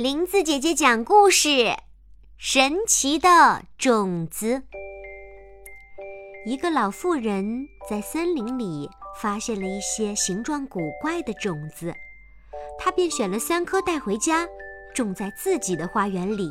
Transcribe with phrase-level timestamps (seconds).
[0.00, 1.76] 林子姐姐讲故事：
[2.38, 4.62] 神奇的种子。
[6.46, 8.88] 一个老妇人在森林里
[9.20, 11.92] 发现了一些形状古怪的种子，
[12.78, 14.48] 她便选了三颗带回家，
[14.94, 16.50] 种在自己的花园里。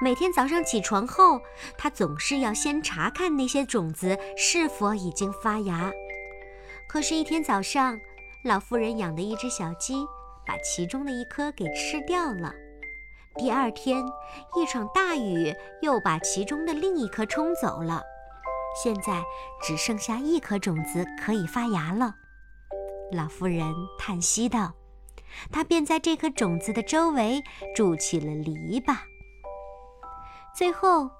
[0.00, 1.40] 每天早上起床后，
[1.78, 5.92] 她总是要先查看那些种子是否已经发芽。
[6.88, 7.96] 可是，一天早上，
[8.42, 10.04] 老妇人养的一只小鸡。
[10.46, 12.54] 把其中的一颗给吃掉了。
[13.36, 14.02] 第二天，
[14.56, 18.02] 一场大雨又把其中的另一颗冲走了。
[18.82, 19.22] 现在
[19.62, 22.14] 只剩下一颗种子可以发芽了。
[23.12, 24.72] 老妇人叹息道
[25.52, 27.42] ：“她便在这颗种子的周围
[27.74, 28.96] 筑起了篱笆。
[30.54, 31.10] 最后，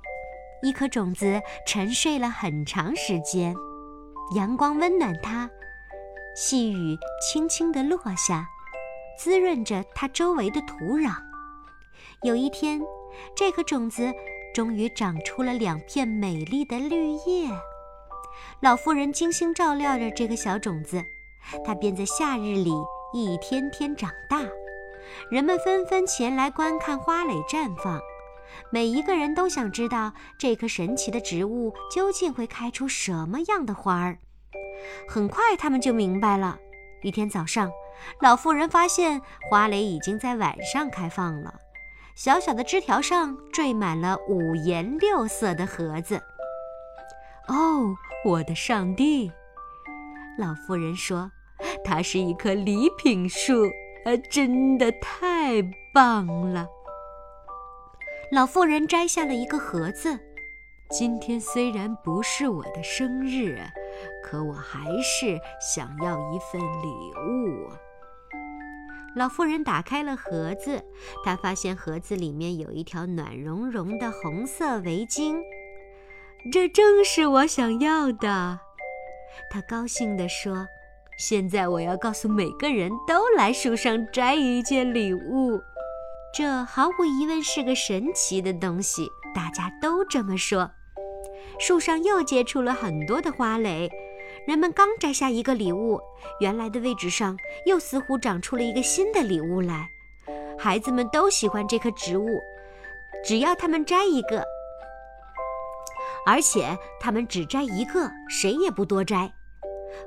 [0.63, 3.55] 一颗种子沉睡了很长时间，
[4.35, 5.51] 阳光温暖它，
[6.35, 8.49] 细雨轻轻地落下。”
[9.19, 11.15] 滋润着它周围的土壤。
[12.23, 12.81] 有一天，
[13.35, 14.13] 这颗种子
[14.55, 17.51] 终于长出了两片美丽的绿叶。
[18.61, 21.03] 老妇人精心照料着这个小种子，
[21.65, 22.73] 它便在夏日里
[23.13, 24.41] 一天天长大。
[25.31, 28.01] 人们纷纷前来观看花蕾绽放，
[28.71, 34.19] 每一个人都想知道这棵神奇的植物究竟会开出什么样的花儿。
[35.09, 36.59] 很快，他们就明白了。
[37.03, 37.71] 一天早上。
[38.21, 41.55] 老妇人发现花蕾已经在晚上开放了，
[42.15, 46.23] 小小的枝条上缀满了五颜六色的盒子。
[47.49, 49.33] 哦，我的上帝！
[50.39, 51.31] 老妇人说
[51.83, 53.71] ：“它是一棵礼品树，
[54.05, 55.63] 呃，真的太
[55.95, 56.67] 棒了。”
[58.31, 60.19] 老妇人摘下了一个盒子。
[60.91, 63.59] 今天虽然不是我的生日，
[64.23, 66.89] 可我还是想要一份礼
[67.29, 67.71] 物。
[69.15, 70.85] 老妇人打开了盒子，
[71.25, 75.41] 她发现盒子里面有一条暖融融的红色围巾。
[76.53, 78.61] 这正是我想要的，
[79.51, 80.69] 她高兴地说
[81.19, 85.63] ：“现在我要告诉每个人都来树上摘一件礼物。
[86.35, 90.71] 这毫无疑问是个神奇的东西，大家都这么说。”
[91.59, 93.91] 树上又结出了很多的花蕾。
[94.47, 96.01] 人们刚摘下一个礼物，
[96.41, 99.89] 原来的位置上又似乎长出了一个新的礼物来。
[100.59, 102.29] 孩子们都喜欢这棵植物，
[103.25, 104.45] 只要他们摘一个，
[106.25, 109.33] 而且他们只摘一个，谁也不多摘。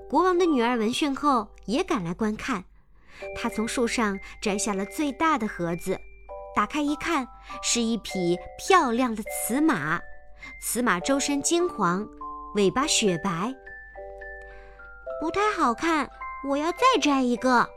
[0.09, 2.63] 国王的女儿闻讯后也赶来观看，
[3.35, 5.99] 她从树上摘下了最大的盒子，
[6.55, 7.27] 打开一看，
[7.61, 9.99] 是一匹漂亮的雌马。
[10.61, 12.07] 雌马周身金黄，
[12.55, 13.53] 尾巴雪白。
[15.21, 16.09] 不太好看，
[16.47, 17.67] 我要再摘一个。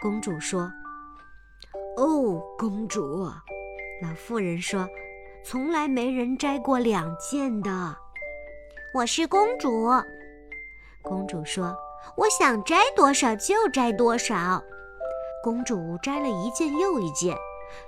[0.00, 0.70] 公主说
[1.96, 3.24] ：“哦，公主。”
[4.02, 4.88] 老妇人说
[5.44, 7.96] ：“从来没人摘过两件的。”
[8.92, 9.88] 我是公主。
[11.02, 11.76] 公主说
[12.16, 14.62] ：“我想摘多少就摘多少。”
[15.42, 17.36] 公主摘了一件又一件，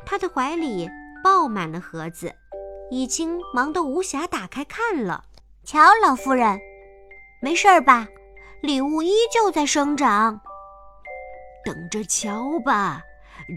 [0.06, 0.88] 她的怀里
[1.24, 2.32] 抱满了盒子，
[2.90, 5.24] 已经忙得无暇打开看了。
[5.64, 6.58] 瞧，老夫人，
[7.42, 8.08] 没事儿吧？
[8.62, 10.40] 礼物依旧在生长，
[11.64, 13.02] 等着瞧吧。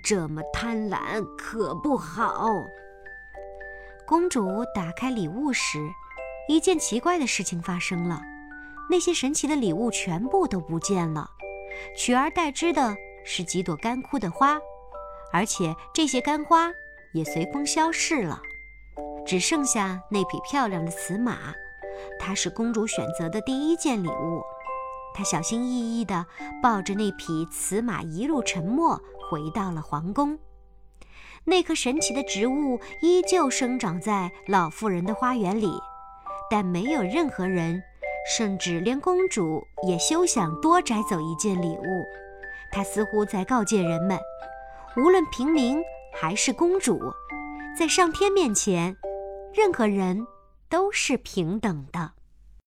[0.03, 2.45] 这么贪婪可不好。
[4.05, 5.79] 公主打开礼物时，
[6.47, 8.21] 一件奇怪的事情发生了：
[8.89, 11.29] 那些神奇的礼物全部都不见了，
[11.97, 14.59] 取而代之的是几朵干枯的花，
[15.31, 16.71] 而且这些干花
[17.13, 18.39] 也随风消逝了。
[19.25, 21.53] 只剩下那匹漂亮的雌马，
[22.19, 24.41] 它是公主选择的第一件礼物。
[25.13, 26.25] 她小心翼翼地
[26.63, 30.39] 抱着那匹雌马，一路沉默回到了皇宫。
[31.43, 35.71] 那棵神奇的植物依旧生长在老妇人的花园里，
[36.49, 37.81] 但没有任何人，
[38.29, 42.05] 甚至连公主也休想多摘走一件礼物。
[42.71, 44.19] 她似乎在告诫人们：
[44.97, 45.81] 无论平民
[46.13, 46.99] 还是公主，
[47.77, 48.95] 在上天面前，
[49.53, 50.27] 任何人
[50.69, 52.11] 都是平等的。